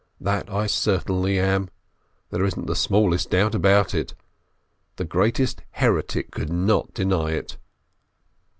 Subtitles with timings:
[0.19, 1.69] "That I certainly am,
[2.31, 4.15] there isn't the smallest doubt about it!
[4.95, 7.57] The greatest heretic could not deny it!"